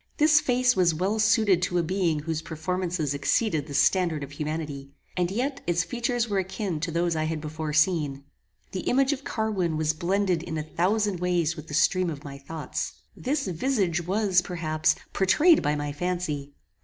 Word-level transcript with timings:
This 0.17 0.39
face 0.41 0.75
was 0.75 0.95
well 0.95 1.19
suited 1.19 1.61
to 1.61 1.77
a 1.77 1.83
being 1.83 2.21
whose 2.21 2.41
performances 2.41 3.13
exceeded 3.13 3.67
the 3.67 3.75
standard 3.75 4.23
of 4.23 4.31
humanity, 4.31 4.89
and 5.15 5.29
yet 5.29 5.61
its 5.67 5.83
features 5.83 6.27
were 6.27 6.39
akin 6.39 6.79
to 6.79 6.89
those 6.89 7.15
I 7.15 7.25
had 7.25 7.39
before 7.39 7.71
seen. 7.71 8.23
The 8.71 8.79
image 8.79 9.13
of 9.13 9.23
Carwin 9.23 9.77
was 9.77 9.93
blended 9.93 10.41
in 10.41 10.57
a 10.57 10.63
thousand 10.63 11.19
ways 11.19 11.55
with 11.55 11.67
the 11.67 11.75
stream 11.75 12.09
of 12.09 12.23
my 12.23 12.39
thoughts. 12.39 12.93
This 13.15 13.45
visage 13.45 14.01
was, 14.07 14.41
perhaps, 14.41 14.95
pourtrayed 15.13 15.61
by 15.61 15.75
my 15.75 15.91
fancy. 15.91 16.55